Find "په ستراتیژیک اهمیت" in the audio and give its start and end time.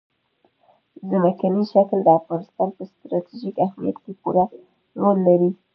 2.77-3.97